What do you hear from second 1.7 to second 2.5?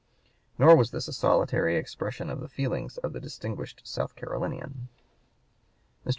expression of the